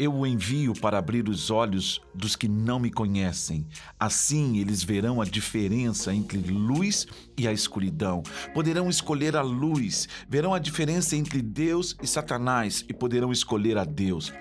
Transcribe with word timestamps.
Eu 0.00 0.14
o 0.14 0.26
envio 0.26 0.72
para 0.72 0.96
abrir 0.96 1.28
os 1.28 1.50
olhos 1.50 2.00
dos 2.14 2.34
que 2.34 2.48
não 2.48 2.80
me 2.80 2.90
conhecem. 2.90 3.66
Assim 3.98 4.56
eles 4.56 4.82
verão 4.82 5.20
a 5.20 5.26
diferença 5.26 6.14
entre 6.14 6.38
luz 6.38 7.06
e 7.36 7.46
a 7.46 7.52
escuridão. 7.52 8.22
Poderão 8.54 8.88
escolher 8.88 9.36
a 9.36 9.42
luz, 9.42 10.08
verão 10.26 10.54
a 10.54 10.58
diferença 10.58 11.16
entre 11.16 11.42
Deus 11.42 11.94
e 12.02 12.06
Satanás 12.06 12.82
e 12.88 12.94
poderão 12.94 13.30
escolher 13.30 13.76
a 13.76 13.84
Deus. 13.84 14.32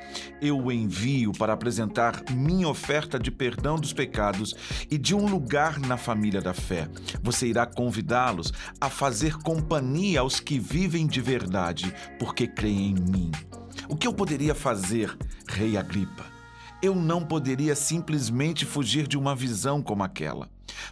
Eu 0.41 0.57
o 0.57 0.71
envio 0.71 1.33
para 1.33 1.51
apresentar 1.51 2.23
minha 2.31 2.69
oferta 2.69 3.19
de 3.19 3.29
perdão 3.29 3.75
dos 3.75 3.91
pecados 3.91 4.55
e 4.89 4.97
de 4.97 5.13
um 5.13 5.27
lugar 5.27 5.77
na 5.77 5.97
família 5.97 6.39
da 6.39 6.53
fé. 6.53 6.87
Você 7.21 7.47
irá 7.47 7.65
convidá-los 7.65 8.53
a 8.79 8.89
fazer 8.89 9.35
companhia 9.39 10.21
aos 10.21 10.39
que 10.39 10.57
vivem 10.57 11.05
de 11.05 11.19
verdade, 11.19 11.93
porque 12.17 12.47
creem 12.47 12.91
em 12.91 12.95
mim. 12.95 13.31
O 13.89 13.95
que 13.95 14.07
eu 14.07 14.13
poderia 14.13 14.53
fazer, 14.53 15.17
Rei 15.47 15.75
Agripa? 15.75 16.23
Eu 16.79 16.93
não 16.93 17.25
poderia 17.25 17.75
simplesmente 17.75 18.63
fugir 18.63 19.07
de 19.07 19.17
uma 19.17 19.35
visão 19.35 19.81
como 19.81 20.03
aquela. 20.03 20.47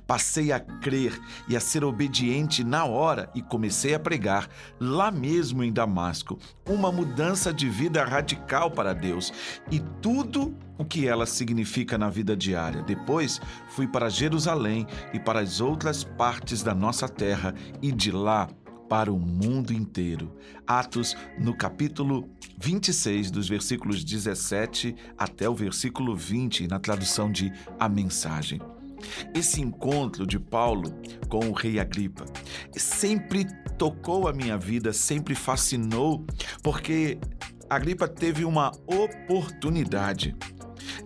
Passei 0.07 0.51
a 0.51 0.59
crer 0.59 1.17
e 1.47 1.55
a 1.55 1.59
ser 1.59 1.83
obediente 1.83 2.63
na 2.63 2.85
hora 2.85 3.29
e 3.35 3.41
comecei 3.43 3.93
a 3.93 3.99
pregar, 3.99 4.49
lá 4.79 5.11
mesmo 5.11 5.63
em 5.63 5.71
Damasco, 5.71 6.39
uma 6.67 6.91
mudança 6.91 7.53
de 7.53 7.69
vida 7.69 8.03
radical 8.03 8.71
para 8.71 8.93
Deus 8.93 9.31
e 9.71 9.79
tudo 10.01 10.57
o 10.75 10.83
que 10.83 11.07
ela 11.07 11.27
significa 11.27 11.99
na 11.99 12.09
vida 12.09 12.35
diária. 12.35 12.81
Depois 12.81 13.39
fui 13.69 13.87
para 13.87 14.09
Jerusalém 14.09 14.87
e 15.13 15.19
para 15.19 15.41
as 15.41 15.61
outras 15.61 16.03
partes 16.03 16.63
da 16.63 16.73
nossa 16.73 17.07
terra 17.07 17.53
e 17.79 17.91
de 17.91 18.11
lá 18.11 18.49
para 18.87 19.11
o 19.11 19.19
mundo 19.19 19.73
inteiro. 19.73 20.35
Atos, 20.65 21.15
no 21.39 21.55
capítulo 21.55 22.29
26, 22.57 23.31
dos 23.31 23.47
versículos 23.47 24.03
17 24.03 24.95
até 25.17 25.49
o 25.49 25.55
versículo 25.55 26.15
20, 26.15 26.67
na 26.67 26.79
tradução 26.79 27.31
de 27.31 27.51
A 27.79 27.87
Mensagem. 27.87 28.61
Esse 29.33 29.61
encontro 29.61 30.25
de 30.25 30.39
Paulo 30.39 30.93
com 31.29 31.49
o 31.49 31.53
rei 31.53 31.79
Agripa 31.79 32.25
sempre 32.71 33.45
tocou 33.77 34.27
a 34.27 34.33
minha 34.33 34.57
vida, 34.57 34.91
sempre 34.91 35.35
fascinou, 35.35 36.25
porque 36.63 37.19
Agripa 37.69 38.07
teve 38.07 38.43
uma 38.43 38.71
oportunidade 38.87 40.35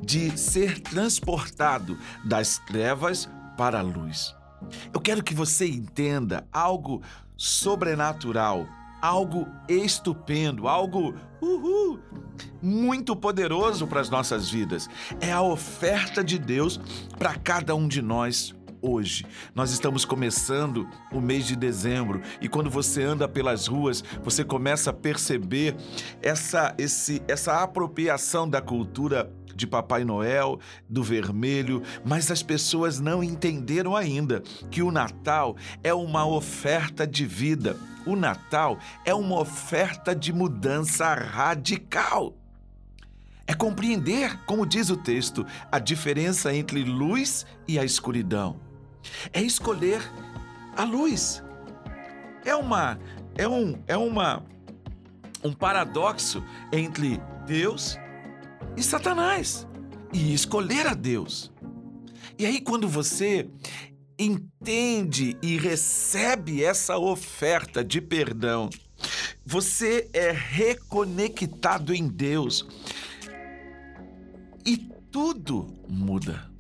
de 0.02 0.38
ser 0.38 0.80
transportado 0.80 1.98
das 2.24 2.60
trevas 2.60 3.30
para 3.58 3.80
a 3.80 3.84
luz. 3.84 4.34
Eu 4.94 5.02
quero 5.02 5.24
que 5.24 5.34
você 5.34 5.68
entenda 5.68 6.48
algo 6.52 7.02
sobrenatural, 7.42 8.68
algo 9.02 9.48
estupendo, 9.68 10.68
algo 10.68 11.16
uhul, 11.42 12.00
muito 12.62 13.16
poderoso 13.16 13.88
para 13.88 14.00
as 14.00 14.12
nossas 14.12 14.48
vidas. 14.48 14.88
É 15.20 15.32
a 15.32 15.42
oferta 15.42 16.24
de 16.24 16.38
Deus 16.38 16.80
para 17.18 17.34
cada 17.34 17.74
um 17.74 17.88
de 17.88 18.00
nós 18.00 18.54
hoje. 18.82 19.26
Nós 19.54 19.72
estamos 19.72 20.06
começando 20.06 20.88
o 21.12 21.22
mês 21.22 21.46
de 21.46 21.56
dezembro 21.56 22.22
e 22.42 22.48
quando 22.48 22.70
você 22.70 23.04
anda 23.04 23.28
pelas 23.28 23.68
ruas, 23.68 24.04
você 24.24 24.44
começa 24.44 24.90
a 24.90 24.94
perceber 24.94 25.76
essa, 26.22 26.74
esse, 26.78 27.22
essa 27.28 27.62
apropriação 27.62 28.50
da 28.50 28.62
cultura 28.62 29.32
de 29.56 29.68
Papai 29.68 30.04
Noel, 30.04 30.60
do 30.90 31.04
vermelho, 31.04 31.84
mas 32.04 32.32
as 32.32 32.42
pessoas 32.42 33.00
não 33.00 33.24
entenderam 33.24 33.96
ainda 33.96 34.42
que 34.70 34.82
o 34.82 34.92
Natal 34.92 35.56
é 35.84 35.94
uma 35.94 36.26
oferta 36.26 37.06
de 37.06 37.26
vida. 37.26 37.78
O 38.06 38.16
Natal 38.16 38.80
é 39.06 39.14
uma 39.14 39.40
oferta 39.40 40.16
de 40.16 40.34
mudança 40.34 41.14
radical. 41.14 42.36
É 43.46 43.54
compreender, 43.54 44.40
como 44.46 44.66
diz 44.66 44.90
o 44.90 44.98
texto, 44.98 45.46
a 45.72 45.78
diferença 45.78 46.54
entre 46.56 46.84
luz 46.84 47.46
e 47.68 47.78
a 47.78 47.84
escuridão. 47.84 48.71
É 49.34 49.42
escolher 49.42 50.02
a 50.76 50.84
luz. 50.84 51.44
É 52.46 52.56
uma 52.56 53.00
é 53.36 53.48
um 53.48 53.82
é 53.88 53.98
uma 53.98 54.44
um 55.44 55.54
paradoxo 55.54 56.44
entre 56.72 57.20
Deus 57.46 57.98
e 58.78 58.84
Satanás 58.84 59.68
e 60.14 60.34
escolher 60.34 60.88
a 60.88 60.94
Deus. 60.94 61.52
E 62.38 62.46
aí, 62.46 62.60
quando 62.62 62.88
você 62.88 63.50
entende 64.18 65.38
e 65.42 65.58
recebe 65.58 66.64
essa 66.64 66.98
oferta 66.98 67.84
de 67.84 68.02
perdão, 68.02 68.70
você 69.46 70.10
é 70.14 70.32
reconectado 70.32 71.94
em 71.94 72.08
Deus 72.08 72.68
e 74.66 74.78
tudo 75.12 75.68
muda. 75.88 76.51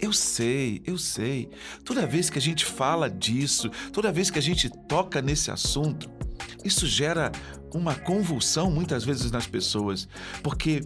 Eu 0.00 0.12
sei, 0.12 0.82
eu 0.86 0.96
sei. 0.96 1.50
Toda 1.84 2.06
vez 2.06 2.30
que 2.30 2.38
a 2.38 2.42
gente 2.42 2.64
fala 2.64 3.10
disso, 3.10 3.70
toda 3.92 4.10
vez 4.10 4.30
que 4.30 4.38
a 4.38 4.42
gente 4.42 4.70
toca 4.88 5.20
nesse 5.20 5.50
assunto, 5.50 6.10
isso 6.64 6.86
gera 6.86 7.30
uma 7.74 7.94
convulsão 7.94 8.70
muitas 8.70 9.04
vezes 9.04 9.30
nas 9.30 9.46
pessoas, 9.46 10.08
porque 10.42 10.80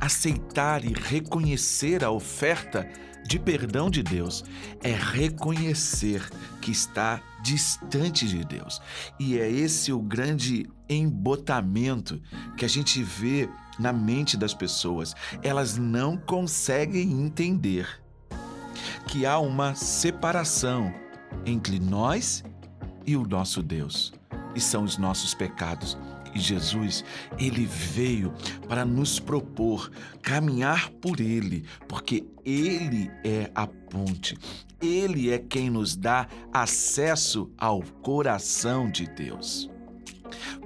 aceitar 0.00 0.84
e 0.84 0.92
reconhecer 0.92 2.04
a 2.04 2.10
oferta 2.10 2.86
de 3.26 3.38
perdão 3.38 3.90
de 3.90 4.02
Deus 4.02 4.44
é 4.82 4.92
reconhecer 4.92 6.22
que 6.60 6.70
está 6.70 7.20
distante 7.42 8.26
de 8.26 8.44
Deus. 8.44 8.80
E 9.18 9.38
é 9.38 9.50
esse 9.50 9.92
o 9.92 10.00
grande 10.00 10.68
embotamento 10.88 12.20
que 12.56 12.64
a 12.64 12.68
gente 12.68 13.02
vê 13.02 13.48
na 13.78 13.92
mente 13.92 14.36
das 14.36 14.54
pessoas. 14.54 15.14
Elas 15.42 15.76
não 15.76 16.16
conseguem 16.16 17.12
entender 17.12 17.88
que 19.06 19.26
há 19.26 19.38
uma 19.38 19.74
separação 19.74 20.92
entre 21.44 21.78
nós 21.78 22.44
e 23.06 23.16
o 23.16 23.26
nosso 23.26 23.62
Deus, 23.62 24.12
e 24.54 24.60
são 24.60 24.84
os 24.84 24.98
nossos 24.98 25.34
pecados. 25.34 25.96
E 26.34 26.38
Jesus, 26.38 27.02
ele 27.38 27.64
veio 27.64 28.34
para 28.68 28.84
nos 28.84 29.18
propor 29.18 29.90
caminhar 30.20 30.90
por 31.00 31.20
ele, 31.20 31.64
porque 31.88 32.26
ele 32.44 33.10
é 33.24 33.50
a 33.54 33.66
ponte. 33.66 34.36
Ele 34.82 35.30
é 35.30 35.38
quem 35.38 35.70
nos 35.70 35.96
dá 35.96 36.28
acesso 36.52 37.50
ao 37.56 37.82
coração 38.02 38.90
de 38.90 39.06
Deus. 39.06 39.70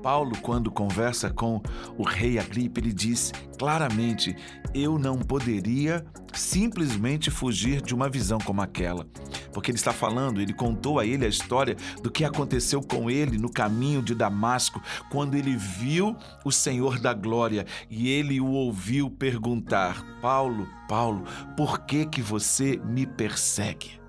Paulo, 0.02 0.36
quando 0.40 0.70
conversa 0.70 1.30
com 1.30 1.60
o 1.96 2.02
rei 2.02 2.38
Agripa, 2.38 2.80
ele 2.80 2.92
diz 2.92 3.32
claramente: 3.58 4.34
Eu 4.74 4.98
não 4.98 5.18
poderia 5.18 6.04
simplesmente 6.32 7.30
fugir 7.30 7.82
de 7.82 7.94
uma 7.94 8.08
visão 8.08 8.38
como 8.38 8.62
aquela. 8.62 9.06
Porque 9.52 9.70
ele 9.70 9.78
está 9.78 9.92
falando, 9.92 10.40
ele 10.40 10.52
contou 10.52 10.98
a 10.98 11.04
ele 11.04 11.26
a 11.26 11.28
história 11.28 11.76
do 12.02 12.10
que 12.10 12.24
aconteceu 12.24 12.80
com 12.80 13.10
ele 13.10 13.36
no 13.36 13.50
caminho 13.50 14.02
de 14.02 14.14
Damasco, 14.14 14.80
quando 15.10 15.34
ele 15.34 15.56
viu 15.56 16.16
o 16.44 16.52
Senhor 16.52 16.98
da 16.98 17.12
glória 17.12 17.66
e 17.88 18.08
ele 18.08 18.40
o 18.40 18.50
ouviu 18.50 19.10
perguntar: 19.10 20.02
Paulo, 20.20 20.66
Paulo, 20.88 21.24
por 21.56 21.80
que 21.80 22.06
que 22.06 22.22
você 22.22 22.80
me 22.84 23.06
persegue? 23.06 24.00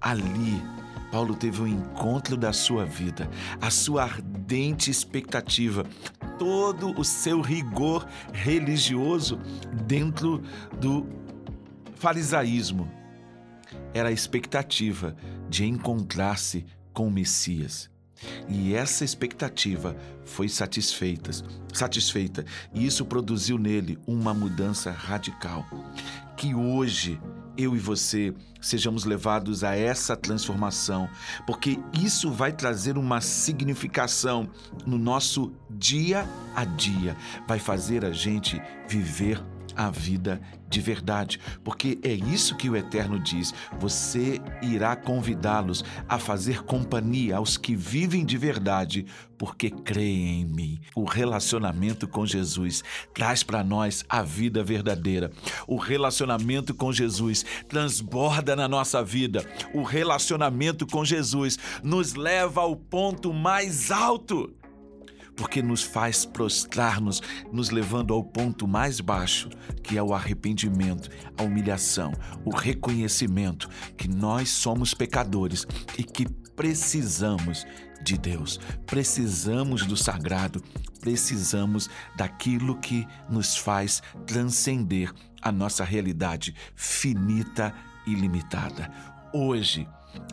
Ali, 0.00 0.62
Paulo 1.10 1.34
teve 1.34 1.62
um 1.62 1.66
encontro 1.66 2.36
da 2.36 2.52
sua 2.52 2.84
vida, 2.84 3.28
a 3.60 3.70
sua 3.70 4.08
ardente 4.46 4.92
expectativa, 4.92 5.84
todo 6.38 6.96
o 6.96 7.02
seu 7.02 7.40
rigor 7.40 8.06
religioso 8.32 9.40
dentro 9.88 10.40
do 10.80 11.04
farisaísmo. 11.96 12.88
Era 13.92 14.10
a 14.10 14.12
expectativa 14.12 15.16
de 15.48 15.64
encontrar-se 15.64 16.64
com 16.92 17.08
o 17.08 17.10
Messias. 17.10 17.90
E 18.48 18.72
essa 18.72 19.04
expectativa 19.04 19.96
foi 20.24 20.48
satisfeita, 20.48 21.32
satisfeita, 21.74 22.44
e 22.72 22.86
isso 22.86 23.04
produziu 23.04 23.58
nele 23.58 23.98
uma 24.06 24.32
mudança 24.32 24.92
radical. 24.92 25.66
Que 26.36 26.54
hoje 26.54 27.20
eu 27.56 27.74
e 27.74 27.78
você 27.78 28.34
sejamos 28.60 29.04
levados 29.04 29.62
a 29.62 29.76
essa 29.76 30.16
transformação, 30.16 31.08
porque 31.46 31.78
isso 31.92 32.30
vai 32.30 32.52
trazer 32.52 32.98
uma 32.98 33.20
significação 33.20 34.48
no 34.84 34.98
nosso 34.98 35.52
dia 35.70 36.26
a 36.54 36.64
dia, 36.64 37.16
vai 37.46 37.58
fazer 37.58 38.04
a 38.04 38.10
gente 38.10 38.60
viver 38.88 39.40
a 39.76 39.90
vida 39.90 40.40
de 40.68 40.80
verdade, 40.80 41.38
porque 41.62 41.98
é 42.02 42.12
isso 42.12 42.56
que 42.56 42.68
o 42.68 42.76
Eterno 42.76 43.18
diz: 43.18 43.54
você 43.78 44.40
irá 44.62 44.96
convidá-los 44.96 45.84
a 46.08 46.18
fazer 46.18 46.62
companhia 46.64 47.36
aos 47.36 47.56
que 47.56 47.76
vivem 47.76 48.24
de 48.24 48.36
verdade, 48.36 49.06
porque 49.38 49.70
creem 49.70 50.40
em 50.40 50.44
mim. 50.44 50.80
O 50.94 51.04
relacionamento 51.04 52.08
com 52.08 52.26
Jesus 52.26 52.82
traz 53.14 53.42
para 53.42 53.62
nós 53.62 54.04
a 54.08 54.22
vida 54.22 54.64
verdadeira. 54.64 55.30
O 55.66 55.76
relacionamento 55.76 56.74
com 56.74 56.92
Jesus 56.92 57.44
transborda 57.68 58.56
na 58.56 58.66
nossa 58.66 59.04
vida. 59.04 59.44
O 59.72 59.82
relacionamento 59.82 60.86
com 60.86 61.04
Jesus 61.04 61.58
nos 61.82 62.14
leva 62.14 62.62
ao 62.62 62.74
ponto 62.74 63.32
mais 63.32 63.90
alto 63.90 64.52
porque 65.36 65.62
nos 65.62 65.82
faz 65.82 66.24
prostrar-nos, 66.24 67.20
nos 67.52 67.70
levando 67.70 68.14
ao 68.14 68.24
ponto 68.24 68.66
mais 68.66 69.00
baixo, 69.00 69.50
que 69.82 69.98
é 69.98 70.02
o 70.02 70.14
arrependimento, 70.14 71.10
a 71.36 71.42
humilhação, 71.42 72.12
o 72.44 72.50
reconhecimento 72.50 73.68
que 73.96 74.08
nós 74.08 74.48
somos 74.48 74.94
pecadores 74.94 75.66
e 75.98 76.02
que 76.02 76.26
precisamos 76.56 77.66
de 78.02 78.16
Deus, 78.16 78.58
precisamos 78.86 79.84
do 79.84 79.96
sagrado, 79.96 80.62
precisamos 81.00 81.90
daquilo 82.16 82.78
que 82.78 83.06
nos 83.28 83.56
faz 83.56 84.02
transcender 84.26 85.12
a 85.42 85.52
nossa 85.52 85.84
realidade 85.84 86.54
finita 86.74 87.74
e 88.06 88.14
limitada. 88.14 89.15
Hoje, 89.38 89.86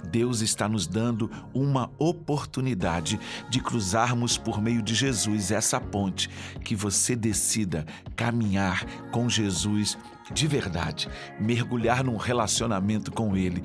Deus 0.10 0.40
está 0.40 0.70
nos 0.70 0.88
dando 0.88 1.30
uma 1.54 1.92
oportunidade 2.00 3.20
de 3.50 3.60
cruzarmos 3.60 4.38
por 4.38 4.62
meio 4.62 4.82
de 4.82 4.96
Jesus 4.96 5.52
essa 5.52 5.78
ponte, 5.78 6.30
que 6.64 6.74
você 6.74 7.14
decida 7.14 7.86
caminhar 8.16 8.86
com 9.12 9.28
Jesus 9.28 9.98
de 10.32 10.48
verdade, 10.48 11.10
mergulhar 11.38 12.02
num 12.02 12.16
relacionamento 12.16 13.12
com 13.12 13.36
Ele, 13.36 13.62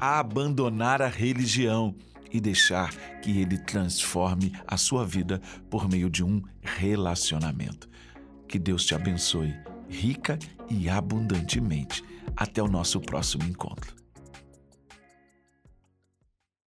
abandonar 0.00 1.02
a 1.02 1.08
religião 1.08 1.94
e 2.32 2.40
deixar 2.40 2.94
que 3.20 3.42
Ele 3.42 3.58
transforme 3.58 4.54
a 4.66 4.78
sua 4.78 5.04
vida 5.04 5.38
por 5.68 5.86
meio 5.86 6.08
de 6.08 6.24
um 6.24 6.42
relacionamento. 6.62 7.90
Que 8.48 8.58
Deus 8.58 8.86
te 8.86 8.94
abençoe 8.94 9.54
rica 9.86 10.38
e 10.70 10.88
abundantemente. 10.88 12.02
Até 12.34 12.62
o 12.62 12.68
nosso 12.68 12.98
próximo 13.00 13.44
encontro. 13.44 13.97